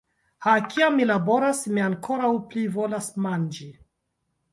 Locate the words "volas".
2.79-3.11